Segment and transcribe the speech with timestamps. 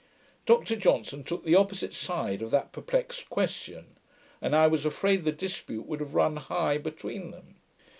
[0.47, 3.97] Dr Johnson took the opposite side of that perplexed question;
[4.41, 7.57] and I was afraid the dispute would have run high between them.